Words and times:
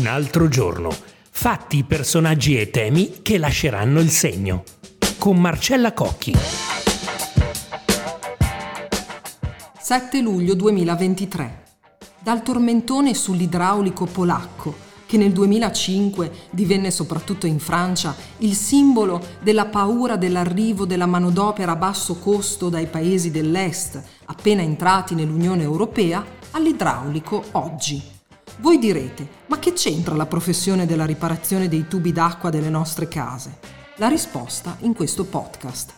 Un 0.00 0.06
altro 0.06 0.48
giorno. 0.48 0.88
Fatti, 1.30 1.84
personaggi 1.84 2.58
e 2.58 2.70
temi 2.70 3.20
che 3.20 3.36
lasceranno 3.36 4.00
il 4.00 4.08
segno. 4.08 4.64
Con 5.18 5.38
Marcella 5.38 5.92
Cocchi. 5.92 6.34
7 9.78 10.20
luglio 10.22 10.54
2023. 10.54 11.64
Dal 12.18 12.42
tormentone 12.42 13.12
sull'idraulico 13.12 14.06
polacco 14.06 14.74
che 15.04 15.18
nel 15.18 15.32
2005 15.32 16.32
divenne 16.48 16.90
soprattutto 16.90 17.46
in 17.46 17.58
Francia 17.58 18.16
il 18.38 18.54
simbolo 18.54 19.22
della 19.42 19.66
paura 19.66 20.16
dell'arrivo 20.16 20.86
della 20.86 21.04
manodopera 21.04 21.72
a 21.72 21.76
basso 21.76 22.14
costo 22.14 22.70
dai 22.70 22.86
paesi 22.86 23.30
dell'Est, 23.30 24.02
appena 24.24 24.62
entrati 24.62 25.14
nell'Unione 25.14 25.62
Europea, 25.62 26.24
all'idraulico 26.52 27.44
oggi. 27.50 28.19
Voi 28.60 28.78
direte, 28.78 29.26
ma 29.46 29.58
che 29.58 29.72
c'entra 29.72 30.14
la 30.14 30.26
professione 30.26 30.84
della 30.84 31.06
riparazione 31.06 31.66
dei 31.66 31.86
tubi 31.88 32.12
d'acqua 32.12 32.50
delle 32.50 32.68
nostre 32.68 33.08
case? 33.08 33.56
La 33.96 34.08
risposta 34.08 34.76
in 34.80 34.92
questo 34.92 35.24
podcast. 35.24 35.94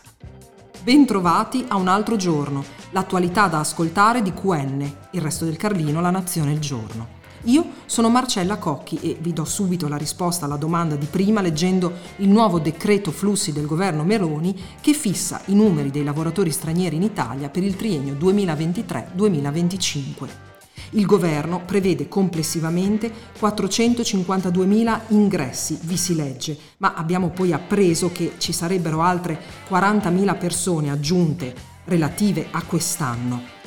Bentrovati 0.81 1.65
a 1.67 1.75
un 1.75 1.89
altro 1.89 2.15
giorno, 2.15 2.63
l'attualità 2.91 3.47
da 3.47 3.59
ascoltare 3.59 4.21
di 4.21 4.33
QN, 4.33 4.95
il 5.11 5.19
resto 5.19 5.43
del 5.43 5.57
Carlino, 5.57 5.99
la 5.99 6.09
nazione 6.09 6.53
il 6.53 6.59
giorno. 6.59 7.19
Io 7.47 7.65
sono 7.85 8.07
Marcella 8.07 8.55
Cocchi 8.55 8.97
e 9.01 9.17
vi 9.19 9.33
do 9.33 9.43
subito 9.43 9.89
la 9.89 9.97
risposta 9.97 10.45
alla 10.45 10.55
domanda 10.55 10.95
di 10.95 11.07
prima 11.07 11.41
leggendo 11.41 11.91
il 12.17 12.29
nuovo 12.29 12.59
decreto 12.59 13.11
flussi 13.11 13.51
del 13.51 13.65
governo 13.65 14.05
Meloni 14.05 14.57
che 14.79 14.93
fissa 14.93 15.41
i 15.47 15.53
numeri 15.53 15.91
dei 15.91 16.05
lavoratori 16.05 16.51
stranieri 16.51 16.95
in 16.95 17.03
Italia 17.03 17.49
per 17.49 17.63
il 17.63 17.75
triennio 17.75 18.13
2023-2025. 18.13 20.52
Il 20.95 21.05
governo 21.05 21.61
prevede 21.65 22.07
complessivamente 22.07 23.11
452.000 23.39 24.99
ingressi, 25.09 25.79
vi 25.83 25.97
si 25.97 26.15
legge, 26.15 26.57
ma 26.77 26.93
abbiamo 26.93 27.29
poi 27.29 27.51
appreso 27.51 28.11
che 28.11 28.33
ci 28.37 28.51
sarebbero 28.53 29.01
altre 29.01 29.39
40.000 29.69 30.37
persone 30.37 30.91
aggiunte 30.91 31.53
relative 31.85 32.47
a 32.51 32.61
quest'anno 32.63 33.61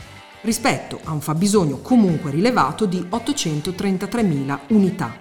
rispetto 0.46 1.00
a 1.02 1.12
un 1.12 1.20
fabbisogno 1.20 1.78
comunque 1.78 2.30
rilevato 2.30 2.86
di 2.86 3.04
833.000 3.10 4.58
unità. 4.68 5.16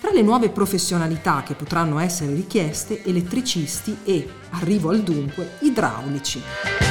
Tra 0.00 0.10
le 0.10 0.22
nuove 0.22 0.48
professionalità 0.48 1.42
che 1.44 1.54
potranno 1.54 1.98
essere 1.98 2.32
richieste, 2.32 3.04
elettricisti 3.04 3.98
e, 4.04 4.26
arrivo 4.50 4.88
al 4.88 5.02
dunque, 5.02 5.58
idraulici. 5.60 6.89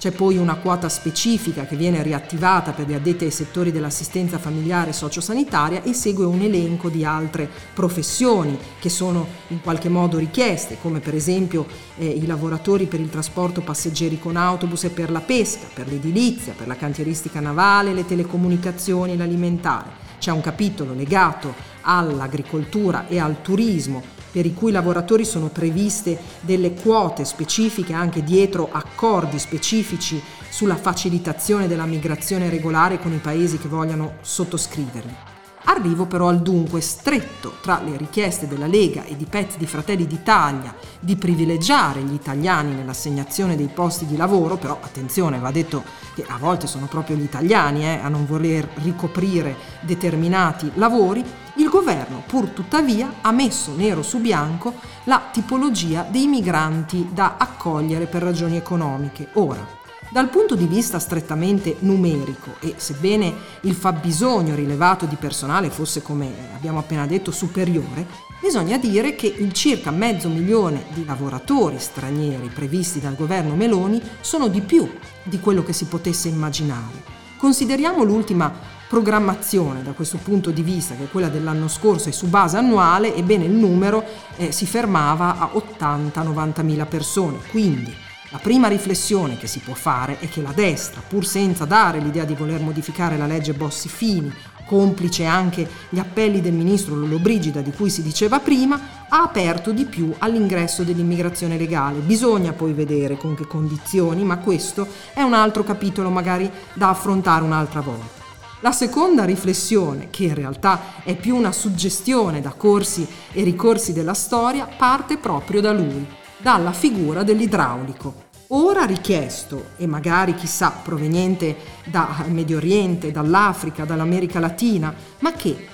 C'è 0.00 0.12
poi 0.12 0.38
una 0.38 0.54
quota 0.54 0.88
specifica 0.88 1.66
che 1.66 1.76
viene 1.76 2.02
riattivata 2.02 2.72
per 2.72 2.86
gli 2.86 2.94
addetti 2.94 3.24
ai 3.24 3.30
settori 3.30 3.70
dell'assistenza 3.70 4.38
familiare 4.38 4.88
e 4.88 4.94
sociosanitaria 4.94 5.82
e 5.82 5.92
segue 5.92 6.24
un 6.24 6.40
elenco 6.40 6.88
di 6.88 7.04
altre 7.04 7.46
professioni 7.74 8.58
che 8.78 8.88
sono 8.88 9.26
in 9.48 9.60
qualche 9.60 9.90
modo 9.90 10.16
richieste, 10.16 10.78
come 10.80 11.00
per 11.00 11.14
esempio 11.14 11.66
eh, 11.98 12.06
i 12.06 12.24
lavoratori 12.24 12.86
per 12.86 12.98
il 12.98 13.10
trasporto 13.10 13.60
passeggeri 13.60 14.18
con 14.18 14.36
autobus 14.36 14.84
e 14.84 14.88
per 14.88 15.10
la 15.10 15.20
pesca, 15.20 15.66
per 15.74 15.86
l'edilizia, 15.88 16.54
per 16.56 16.66
la 16.66 16.76
cantieristica 16.76 17.40
navale, 17.40 17.92
le 17.92 18.06
telecomunicazioni 18.06 19.12
e 19.12 19.16
l'alimentare. 19.18 19.90
C'è 20.18 20.30
un 20.30 20.40
capitolo 20.40 20.94
legato 20.94 21.52
all'agricoltura 21.82 23.06
e 23.06 23.18
al 23.18 23.42
turismo 23.42 24.02
per 24.30 24.46
i 24.46 24.54
cui 24.54 24.72
lavoratori 24.72 25.24
sono 25.24 25.48
previste 25.48 26.18
delle 26.40 26.74
quote 26.74 27.24
specifiche 27.24 27.92
anche 27.92 28.22
dietro 28.22 28.68
accordi 28.70 29.38
specifici 29.38 30.20
sulla 30.48 30.76
facilitazione 30.76 31.68
della 31.68 31.86
migrazione 31.86 32.50
regolare 32.50 32.98
con 32.98 33.12
i 33.12 33.18
paesi 33.18 33.58
che 33.58 33.68
vogliano 33.68 34.14
sottoscriverli. 34.20 35.28
Arrivo 35.64 36.06
però 36.06 36.28
al 36.28 36.40
dunque 36.40 36.80
stretto 36.80 37.56
tra 37.60 37.82
le 37.84 37.96
richieste 37.96 38.48
della 38.48 38.66
Lega 38.66 39.04
e 39.04 39.14
di 39.14 39.26
pezzi 39.26 39.58
di 39.58 39.66
Fratelli 39.66 40.06
d'Italia 40.06 40.74
di 40.98 41.16
privilegiare 41.16 42.00
gli 42.00 42.14
italiani 42.14 42.74
nell'assegnazione 42.74 43.56
dei 43.56 43.68
posti 43.68 44.06
di 44.06 44.16
lavoro, 44.16 44.56
però 44.56 44.78
attenzione, 44.80 45.38
va 45.38 45.50
detto 45.50 45.84
che 46.14 46.24
a 46.26 46.38
volte 46.38 46.66
sono 46.66 46.86
proprio 46.86 47.16
gli 47.16 47.22
italiani 47.22 47.84
eh, 47.84 48.00
a 48.02 48.08
non 48.08 48.26
voler 48.26 48.68
ricoprire 48.76 49.54
determinati 49.82 50.70
lavori, 50.76 51.22
governo 51.70 52.22
pur 52.26 52.48
tuttavia 52.48 53.14
ha 53.22 53.32
messo 53.32 53.74
nero 53.74 54.02
su 54.02 54.18
bianco 54.18 54.74
la 55.04 55.30
tipologia 55.32 56.02
dei 56.02 56.26
migranti 56.26 57.08
da 57.12 57.36
accogliere 57.38 58.06
per 58.06 58.22
ragioni 58.22 58.56
economiche. 58.56 59.28
Ora, 59.34 59.78
dal 60.10 60.28
punto 60.28 60.56
di 60.56 60.66
vista 60.66 60.98
strettamente 60.98 61.76
numerico 61.80 62.56
e 62.58 62.74
sebbene 62.76 63.32
il 63.62 63.74
fabbisogno 63.74 64.56
rilevato 64.56 65.06
di 65.06 65.14
personale 65.14 65.70
fosse, 65.70 66.02
come 66.02 66.28
abbiamo 66.54 66.80
appena 66.80 67.06
detto, 67.06 67.30
superiore, 67.30 68.06
bisogna 68.42 68.76
dire 68.76 69.14
che 69.14 69.28
il 69.28 69.52
circa 69.52 69.92
mezzo 69.92 70.28
milione 70.28 70.86
di 70.94 71.04
lavoratori 71.04 71.78
stranieri 71.78 72.48
previsti 72.48 72.98
dal 72.98 73.14
governo 73.14 73.54
Meloni 73.54 74.02
sono 74.20 74.48
di 74.48 74.60
più 74.62 74.90
di 75.22 75.38
quello 75.38 75.62
che 75.62 75.72
si 75.72 75.84
potesse 75.84 76.28
immaginare. 76.28 77.18
Consideriamo 77.36 78.02
l'ultima 78.02 78.78
programmazione 78.90 79.84
da 79.84 79.92
questo 79.92 80.18
punto 80.18 80.50
di 80.50 80.62
vista, 80.62 80.96
che 80.96 81.04
è 81.04 81.08
quella 81.08 81.28
dell'anno 81.28 81.68
scorso 81.68 82.08
e 82.08 82.12
su 82.12 82.26
base 82.26 82.56
annuale, 82.56 83.14
ebbene 83.14 83.44
il 83.44 83.52
numero 83.52 84.02
eh, 84.34 84.50
si 84.50 84.66
fermava 84.66 85.38
a 85.38 85.48
80-90 85.54 86.64
mila 86.64 86.86
persone, 86.86 87.38
quindi 87.50 87.94
la 88.30 88.38
prima 88.38 88.66
riflessione 88.66 89.38
che 89.38 89.46
si 89.46 89.60
può 89.60 89.74
fare 89.74 90.18
è 90.18 90.28
che 90.28 90.42
la 90.42 90.50
destra, 90.52 91.00
pur 91.06 91.24
senza 91.24 91.66
dare 91.66 92.00
l'idea 92.00 92.24
di 92.24 92.34
voler 92.34 92.58
modificare 92.62 93.16
la 93.16 93.28
legge 93.28 93.52
Bossi-Fini, 93.52 94.34
complice 94.66 95.24
anche 95.24 95.68
gli 95.88 96.00
appelli 96.00 96.40
del 96.40 96.52
ministro 96.52 96.96
Lollobrigida 96.96 97.60
di 97.60 97.70
cui 97.70 97.90
si 97.90 98.02
diceva 98.02 98.40
prima, 98.40 99.06
ha 99.08 99.22
aperto 99.22 99.70
di 99.70 99.84
più 99.84 100.12
all'ingresso 100.18 100.82
dell'immigrazione 100.82 101.56
legale. 101.56 102.00
Bisogna 102.00 102.52
poi 102.52 102.72
vedere 102.72 103.16
con 103.16 103.36
che 103.36 103.46
condizioni, 103.46 104.24
ma 104.24 104.38
questo 104.38 104.84
è 105.12 105.22
un 105.22 105.34
altro 105.34 105.62
capitolo 105.62 106.10
magari 106.10 106.50
da 106.74 106.88
affrontare 106.88 107.44
un'altra 107.44 107.80
volta. 107.80 108.19
La 108.62 108.72
seconda 108.72 109.24
riflessione, 109.24 110.08
che 110.10 110.24
in 110.24 110.34
realtà 110.34 111.02
è 111.02 111.16
più 111.16 111.34
una 111.34 111.50
suggestione 111.50 112.42
da 112.42 112.50
corsi 112.50 113.08
e 113.32 113.42
ricorsi 113.42 113.94
della 113.94 114.12
storia, 114.12 114.66
parte 114.66 115.16
proprio 115.16 115.62
da 115.62 115.72
lui, 115.72 116.06
dalla 116.36 116.72
figura 116.72 117.22
dell'idraulico, 117.22 118.28
ora 118.48 118.84
richiesto 118.84 119.70
e 119.78 119.86
magari 119.86 120.34
chissà 120.34 120.70
proveniente 120.70 121.56
dal 121.86 122.30
Medio 122.30 122.58
Oriente, 122.58 123.10
dall'Africa, 123.10 123.86
dall'America 123.86 124.40
Latina, 124.40 124.94
ma 125.20 125.32
che 125.32 125.68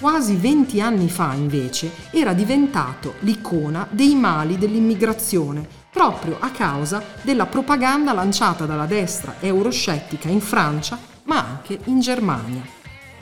quasi 0.00 0.34
20 0.34 0.80
anni 0.80 1.08
fa 1.08 1.34
invece 1.34 1.92
era 2.10 2.32
diventato 2.32 3.14
l'icona 3.20 3.86
dei 3.90 4.16
mali 4.16 4.58
dell'immigrazione, 4.58 5.64
proprio 5.92 6.36
a 6.40 6.50
causa 6.50 7.00
della 7.22 7.46
propaganda 7.46 8.12
lanciata 8.12 8.66
dalla 8.66 8.86
destra 8.86 9.36
euroscettica 9.38 10.28
in 10.28 10.40
Francia, 10.40 10.98
ma 11.28 11.38
anche 11.38 11.78
in 11.84 12.00
Germania. 12.00 12.62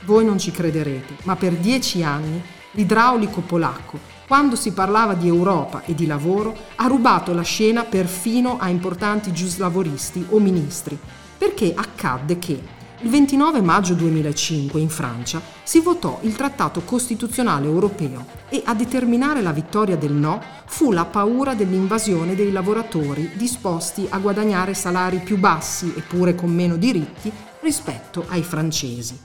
Voi 0.05 0.25
non 0.25 0.39
ci 0.39 0.51
crederete, 0.51 1.19
ma 1.23 1.37
per 1.37 1.53
dieci 1.53 2.03
anni 2.03 2.43
l'idraulico 2.73 3.43
polacco 3.43 4.15
quando 4.27 4.57
si 4.57 4.73
parlava 4.73 5.15
di 5.15 5.29
Europa 5.29 5.83
e 5.85 5.95
di 5.95 6.05
lavoro, 6.05 6.53
ha 6.77 6.89
rubato 6.89 7.33
la 7.33 7.43
scena 7.43 7.85
perfino 7.85 8.59
a 8.59 8.69
importanti 8.69 9.33
giuslavoristi 9.33 10.27
o 10.31 10.41
ministri, 10.41 10.99
perché 11.39 11.73
accadde 11.73 12.37
che 12.41 12.61
il 13.01 13.11
29 13.11 13.61
maggio 13.61 13.95
2005 13.95 14.81
in 14.81 14.89
Francia 14.89 15.41
si 15.63 15.81
votò 15.81 16.19
il 16.23 16.35
Trattato 16.35 16.81
Costituzionale 16.81 17.67
Europeo 17.67 18.25
e 18.49 18.63
a 18.65 18.75
determinare 18.75 19.43
la 19.43 19.53
vittoria 19.53 19.97
del 19.97 20.13
no 20.13 20.43
fu 20.67 20.91
la 20.91 21.05
paura 21.05 21.55
dell'invasione 21.55 22.35
dei 22.35 22.51
lavoratori 22.51 23.31
disposti 23.35 24.07
a 24.09 24.19
guadagnare 24.19 24.75
salari 24.75 25.19
più 25.19 25.39
bassi 25.39 25.93
eppure 25.95 26.35
con 26.35 26.53
meno 26.53 26.77
diritti 26.77 27.31
rispetto 27.67 28.25
ai 28.29 28.45
francesi. 28.45 29.19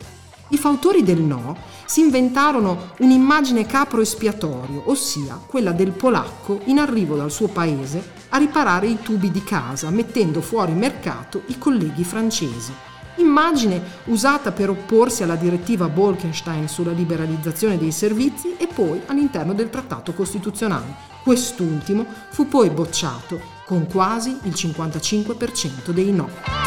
I 0.49 0.57
fautori 0.57 1.03
del 1.03 1.21
no 1.21 1.55
si 1.85 2.01
inventarono 2.01 2.93
un'immagine 2.97 3.67
capro 3.67 4.01
espiatorio, 4.01 4.81
ossia 4.85 5.39
quella 5.45 5.71
del 5.71 5.91
polacco 5.91 6.59
in 6.65 6.79
arrivo 6.79 7.15
dal 7.15 7.31
suo 7.31 7.47
paese 7.47 8.03
a 8.29 8.37
riparare 8.37 8.87
i 8.87 8.97
tubi 8.99 9.29
di 9.29 9.43
casa, 9.43 9.91
mettendo 9.91 10.41
fuori 10.41 10.73
mercato 10.73 11.43
i 11.47 11.57
colleghi 11.59 12.03
francesi. 12.03 12.73
Immagine 13.17 13.79
usata 14.05 14.51
per 14.51 14.71
opporsi 14.71 15.21
alla 15.21 15.35
direttiva 15.35 15.87
Bolkenstein 15.87 16.67
sulla 16.67 16.93
liberalizzazione 16.93 17.77
dei 17.77 17.91
servizi 17.91 18.55
e 18.57 18.67
poi 18.67 19.01
all'interno 19.05 19.53
del 19.53 19.69
trattato 19.69 20.13
costituzionale. 20.13 20.95
Quest'ultimo 21.23 22.05
fu 22.29 22.47
poi 22.47 22.71
bocciato 22.71 23.39
con 23.65 23.85
quasi 23.85 24.35
il 24.43 24.53
55% 24.53 25.91
dei 25.91 26.11
no. 26.11 26.60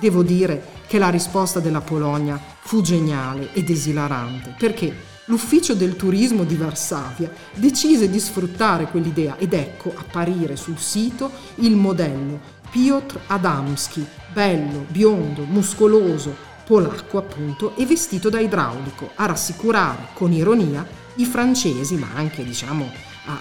Devo 0.00 0.22
dire 0.22 0.78
che 0.86 0.98
la 0.98 1.10
risposta 1.10 1.60
della 1.60 1.82
Polonia 1.82 2.40
fu 2.60 2.80
geniale 2.80 3.52
ed 3.52 3.68
esilarante, 3.68 4.54
perché 4.58 5.08
l'ufficio 5.26 5.74
del 5.74 5.94
turismo 5.94 6.44
di 6.44 6.56
Varsavia 6.56 7.30
decise 7.54 8.08
di 8.08 8.18
sfruttare 8.18 8.86
quell'idea 8.86 9.36
ed 9.36 9.52
ecco 9.52 9.92
apparire 9.94 10.56
sul 10.56 10.78
sito 10.78 11.30
il 11.56 11.76
modello 11.76 12.40
Piotr 12.70 13.20
Adamski, 13.26 14.06
bello, 14.32 14.86
biondo, 14.88 15.44
muscoloso, 15.44 16.34
polacco 16.64 17.18
appunto, 17.18 17.76
e 17.76 17.84
vestito 17.84 18.30
da 18.30 18.40
idraulico 18.40 19.10
a 19.16 19.26
rassicurare 19.26 20.08
con 20.14 20.32
ironia 20.32 20.86
i 21.16 21.26
francesi, 21.26 21.96
ma 21.96 22.08
anche 22.14 22.42
diciamo 22.42 22.90
a, 23.26 23.38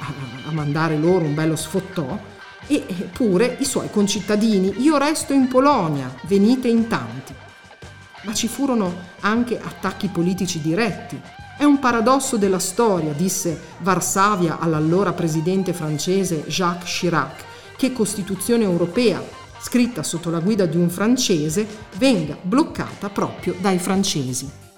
a 0.47 0.51
mandare 0.51 0.97
loro 0.97 1.25
un 1.25 1.35
bello 1.35 1.55
sfottò, 1.55 2.19
e 2.67 3.09
pure 3.11 3.57
i 3.59 3.65
suoi 3.65 3.89
concittadini. 3.89 4.81
Io 4.81 4.97
resto 4.97 5.33
in 5.33 5.47
Polonia, 5.47 6.13
venite 6.23 6.67
in 6.67 6.87
tanti. 6.87 7.33
Ma 8.23 8.33
ci 8.33 8.47
furono 8.47 8.93
anche 9.21 9.59
attacchi 9.59 10.07
politici 10.07 10.61
diretti. 10.61 11.19
È 11.57 11.63
un 11.63 11.79
paradosso 11.79 12.37
della 12.37 12.59
storia, 12.59 13.13
disse 13.13 13.59
Varsavia 13.79 14.59
all'allora 14.59 15.13
presidente 15.13 15.73
francese 15.73 16.43
Jacques 16.47 16.99
Chirac, 16.99 17.43
che 17.75 17.91
Costituzione 17.91 18.63
europea, 18.63 19.21
scritta 19.61 20.03
sotto 20.03 20.29
la 20.29 20.39
guida 20.39 20.65
di 20.65 20.77
un 20.77 20.89
francese, 20.89 21.67
venga 21.97 22.37
bloccata 22.41 23.09
proprio 23.09 23.55
dai 23.59 23.77
francesi. 23.77 24.68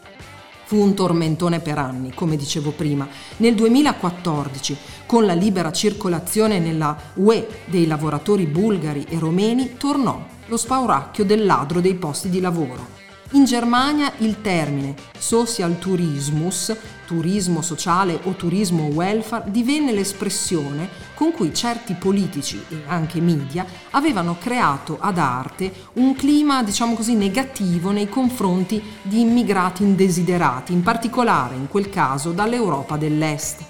Fu 0.72 0.78
un 0.78 0.94
tormentone 0.94 1.60
per 1.60 1.78
anni, 1.78 2.14
come 2.14 2.38
dicevo 2.38 2.72
prima. 2.72 3.06
Nel 3.40 3.56
2014, 3.56 4.78
con 5.06 5.26
la 5.26 5.34
libera 5.34 5.74
circolazione 5.74 6.60
nella 6.60 6.98
UE 7.16 7.46
dei 7.66 7.86
lavoratori 7.86 8.46
bulgari 8.46 9.06
e 9.10 9.20
romeni, 9.20 9.76
tornò 9.76 10.26
lo 10.46 10.56
spauracchio 10.56 11.26
del 11.26 11.46
ladro 11.46 11.82
dei 11.82 11.96
posti 11.96 12.30
di 12.30 12.40
lavoro. 12.40 13.11
In 13.34 13.46
Germania 13.46 14.12
il 14.18 14.42
termine 14.42 14.94
social 15.18 15.80
tourismus, 15.80 16.76
turismo 17.06 17.62
sociale 17.62 18.20
o 18.24 18.34
turismo 18.34 18.88
welfare, 18.88 19.50
divenne 19.50 19.94
l'espressione 19.94 20.90
con 21.14 21.32
cui 21.32 21.54
certi 21.54 21.94
politici 21.94 22.62
e 22.68 22.84
anche 22.88 23.22
media 23.22 23.66
avevano 23.92 24.36
creato 24.38 24.98
ad 25.00 25.18
arte 25.18 25.72
un 25.94 26.14
clima, 26.14 26.62
diciamo 26.62 26.94
così, 26.94 27.16
negativo 27.16 27.92
nei 27.92 28.10
confronti 28.10 28.84
di 29.02 29.22
immigrati 29.22 29.84
indesiderati, 29.84 30.74
in 30.74 30.84
particolare 30.84 31.56
in 31.56 31.70
quel 31.70 31.90
caso 31.90 32.34
dall'Europa 32.34 32.98
dell'Est. 32.98 33.64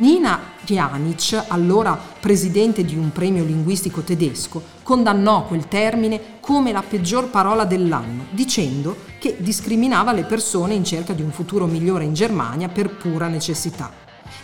Nina 0.00 0.38
Janic, 0.64 1.46
allora 1.48 1.98
presidente 2.20 2.84
di 2.84 2.96
un 2.96 3.10
premio 3.10 3.42
linguistico 3.42 4.02
tedesco, 4.02 4.62
condannò 4.84 5.44
quel 5.44 5.66
termine 5.66 6.38
come 6.38 6.70
la 6.70 6.84
peggior 6.88 7.30
parola 7.30 7.64
dell'anno, 7.64 8.26
dicendo 8.30 8.96
che 9.18 9.34
discriminava 9.40 10.12
le 10.12 10.22
persone 10.22 10.74
in 10.74 10.84
cerca 10.84 11.14
di 11.14 11.22
un 11.22 11.32
futuro 11.32 11.66
migliore 11.66 12.04
in 12.04 12.14
Germania 12.14 12.68
per 12.68 12.96
pura 12.96 13.26
necessità. 13.26 13.90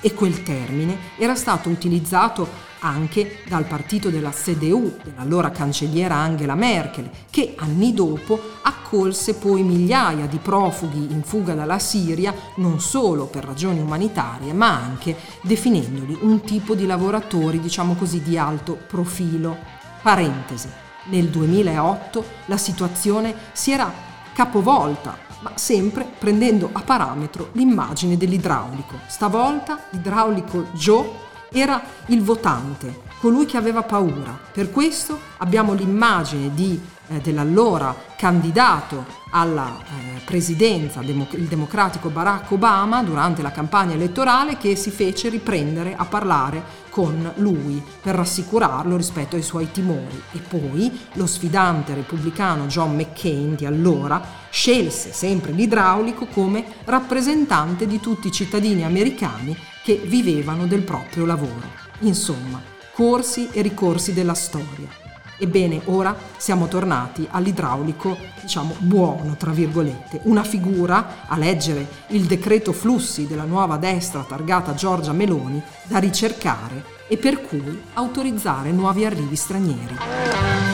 E 0.00 0.12
quel 0.12 0.42
termine 0.42 0.96
era 1.18 1.36
stato 1.36 1.68
utilizzato 1.68 2.48
anche 2.84 3.38
dal 3.48 3.64
partito 3.64 4.10
della 4.10 4.30
CDU, 4.30 4.98
dell'allora 5.02 5.50
cancelliera 5.50 6.14
Angela 6.14 6.54
Merkel, 6.54 7.08
che 7.30 7.54
anni 7.56 7.94
dopo 7.94 8.38
accolse 8.62 9.34
poi 9.36 9.62
migliaia 9.62 10.26
di 10.26 10.36
profughi 10.36 11.10
in 11.10 11.22
fuga 11.22 11.54
dalla 11.54 11.78
Siria 11.78 12.34
non 12.56 12.80
solo 12.80 13.24
per 13.24 13.44
ragioni 13.44 13.80
umanitarie, 13.80 14.52
ma 14.52 14.74
anche 14.74 15.16
definendoli 15.40 16.18
un 16.20 16.42
tipo 16.42 16.74
di 16.74 16.84
lavoratori, 16.84 17.58
diciamo 17.58 17.94
così, 17.94 18.22
di 18.22 18.36
alto 18.36 18.78
profilo. 18.86 19.56
Parentesi. 20.02 20.68
Nel 21.06 21.28
2008 21.28 22.24
la 22.46 22.58
situazione 22.58 23.34
si 23.52 23.72
era 23.72 23.90
capovolta, 24.34 25.16
ma 25.40 25.52
sempre 25.54 26.06
prendendo 26.18 26.68
a 26.72 26.82
parametro 26.82 27.48
l'immagine 27.52 28.18
dell'idraulico. 28.18 28.98
Stavolta 29.06 29.84
l'idraulico 29.90 30.66
Joe 30.72 31.24
era 31.54 31.80
il 32.06 32.22
votante, 32.22 33.02
colui 33.20 33.46
che 33.46 33.56
aveva 33.56 33.82
paura. 33.82 34.36
Per 34.52 34.70
questo 34.70 35.18
abbiamo 35.38 35.72
l'immagine 35.72 36.52
di, 36.52 36.78
eh, 37.08 37.20
dell'allora 37.20 37.94
candidato 38.16 39.22
alla 39.30 39.78
eh, 39.78 40.20
presidenza, 40.24 41.00
il 41.00 41.46
democratico 41.48 42.08
Barack 42.08 42.50
Obama, 42.50 43.02
durante 43.02 43.40
la 43.40 43.52
campagna 43.52 43.94
elettorale, 43.94 44.56
che 44.56 44.74
si 44.74 44.90
fece 44.90 45.28
riprendere 45.28 45.94
a 45.96 46.04
parlare 46.04 46.82
con 46.90 47.32
lui 47.36 47.82
per 48.02 48.16
rassicurarlo 48.16 48.96
rispetto 48.96 49.36
ai 49.36 49.42
suoi 49.42 49.70
timori. 49.70 50.20
E 50.32 50.38
poi 50.40 51.06
lo 51.14 51.26
sfidante 51.26 51.94
repubblicano 51.94 52.66
John 52.66 52.94
McCain 52.96 53.54
di 53.54 53.64
allora 53.64 54.22
scelse 54.50 55.12
sempre 55.12 55.52
l'idraulico 55.52 56.26
come 56.26 56.64
rappresentante 56.84 57.86
di 57.86 58.00
tutti 58.00 58.28
i 58.28 58.32
cittadini 58.32 58.84
americani 58.84 59.56
che 59.84 60.00
vivevano 60.02 60.66
del 60.66 60.82
proprio 60.82 61.26
lavoro. 61.26 61.70
Insomma, 62.00 62.60
corsi 62.94 63.50
e 63.52 63.60
ricorsi 63.60 64.14
della 64.14 64.32
storia. 64.32 64.88
Ebbene, 65.36 65.82
ora 65.86 66.16
siamo 66.38 66.68
tornati 66.68 67.26
all'idraulico, 67.30 68.16
diciamo, 68.40 68.76
buono, 68.78 69.36
tra 69.36 69.50
virgolette, 69.50 70.20
una 70.24 70.42
figura, 70.42 71.26
a 71.26 71.36
leggere 71.36 71.86
il 72.08 72.24
decreto 72.24 72.72
flussi 72.72 73.26
della 73.26 73.44
nuova 73.44 73.76
destra 73.76 74.22
targata 74.22 74.74
Giorgia 74.74 75.12
Meloni, 75.12 75.62
da 75.84 75.98
ricercare 75.98 76.84
e 77.06 77.18
per 77.18 77.42
cui 77.42 77.82
autorizzare 77.92 78.70
nuovi 78.72 79.04
arrivi 79.04 79.36
stranieri. 79.36 80.73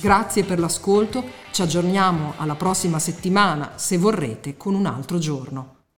Grazie 0.00 0.44
per 0.44 0.60
l'ascolto, 0.60 1.24
ci 1.50 1.60
aggiorniamo 1.60 2.34
alla 2.36 2.54
prossima 2.54 3.00
settimana, 3.00 3.72
se 3.74 3.98
vorrete, 3.98 4.56
con 4.56 4.74
un 4.74 4.86
altro 4.86 5.18
giorno. 5.18 5.77